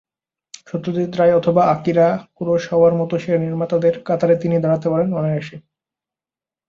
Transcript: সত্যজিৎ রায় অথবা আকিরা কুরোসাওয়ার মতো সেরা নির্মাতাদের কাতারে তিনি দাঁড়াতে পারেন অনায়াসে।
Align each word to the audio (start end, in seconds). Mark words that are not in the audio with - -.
সত্যজিৎ 0.67 1.11
রায় 1.15 1.33
অথবা 1.35 1.61
আকিরা 1.73 2.07
কুরোসাওয়ার 2.35 2.93
মতো 2.95 3.13
সেরা 3.19 3.39
নির্মাতাদের 3.39 3.93
কাতারে 4.03 4.35
তিনি 4.35 4.55
দাঁড়াতে 4.59 4.87
পারেন 4.89 5.09
অনায়াসে। 5.13 5.57